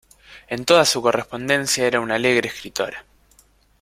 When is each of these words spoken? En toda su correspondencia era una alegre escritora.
En 0.47 0.65
toda 0.65 0.83
su 0.85 0.99
correspondencia 1.03 1.85
era 1.85 1.99
una 1.99 2.15
alegre 2.15 2.47
escritora. 2.49 3.05